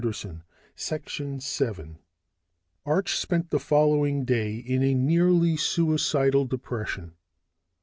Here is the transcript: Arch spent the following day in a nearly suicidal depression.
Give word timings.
Arch 0.03 0.19
spent 3.15 3.51
the 3.51 3.59
following 3.59 4.25
day 4.25 4.55
in 4.55 4.81
a 4.81 4.95
nearly 4.95 5.55
suicidal 5.55 6.45
depression. 6.45 7.13